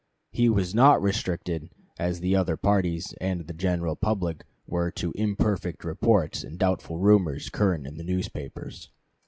He 0.31 0.49
was 0.49 0.73
not 0.73 0.99
restricted 0.99 1.69
as 1.99 2.21
the 2.21 2.35
other 2.35 2.57
parties 2.57 3.13
and 3.21 3.45
the 3.45 3.53
general 3.53 3.95
public 3.95 4.45
were 4.65 4.89
to 4.93 5.11
imperfect 5.11 5.83
reports 5.83 6.43
and 6.43 6.57
doubtful 6.57 6.97
rumors 6.97 7.51
current 7.51 7.85
in 7.85 7.97
the 7.97 8.03
newspapers. 8.03 8.89